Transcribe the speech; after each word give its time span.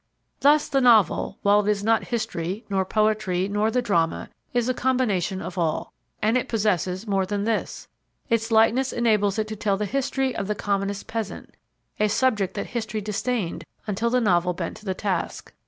Thus 0.39 0.67
the 0.67 0.81
Novel, 0.81 1.37
while 1.43 1.59
it 1.63 1.69
is 1.69 1.83
not 1.83 2.05
History 2.05 2.65
nor 2.71 2.83
Poetry 2.85 3.47
nor 3.47 3.69
the 3.69 3.83
Drama, 3.83 4.29
is 4.51 4.67
a 4.67 4.73
combination 4.73 5.43
of 5.43 5.59
all. 5.59 5.93
And 6.23 6.35
it 6.39 6.49
possesses 6.49 7.05
more 7.05 7.23
than 7.23 7.43
this. 7.43 7.87
Its 8.27 8.49
lightness 8.49 8.91
enables 8.91 9.37
it 9.37 9.47
to 9.49 9.55
tell 9.55 9.77
the 9.77 9.85
history 9.85 10.35
of 10.35 10.47
the 10.47 10.55
commonest 10.55 11.05
peasant 11.05 11.53
a 11.99 12.07
subject 12.07 12.55
that 12.55 12.65
History 12.65 12.99
disdained 12.99 13.63
until 13.85 14.09
the 14.09 14.19
Novel 14.21 14.53
bent 14.53 14.77
to 14.77 14.85
the 14.85 14.95
task. 14.95 15.53